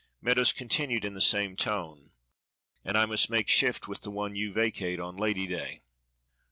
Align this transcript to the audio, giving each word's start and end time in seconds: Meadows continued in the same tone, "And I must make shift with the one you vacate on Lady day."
Meadows 0.19 0.51
continued 0.51 1.05
in 1.05 1.13
the 1.13 1.21
same 1.21 1.55
tone, 1.55 2.13
"And 2.83 2.97
I 2.97 3.05
must 3.05 3.29
make 3.29 3.47
shift 3.47 3.87
with 3.87 4.01
the 4.01 4.09
one 4.09 4.35
you 4.35 4.51
vacate 4.51 4.99
on 4.99 5.15
Lady 5.15 5.45
day." 5.45 5.83